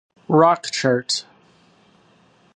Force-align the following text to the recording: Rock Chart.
Rock 0.29 0.63
Chart. 0.71 1.23